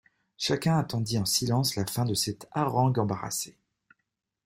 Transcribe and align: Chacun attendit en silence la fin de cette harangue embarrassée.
Chacun 0.39 0.79
attendit 0.79 1.19
en 1.19 1.25
silence 1.25 1.75
la 1.75 1.85
fin 1.85 2.05
de 2.05 2.15
cette 2.15 2.47
harangue 2.53 2.97
embarrassée. 2.97 3.55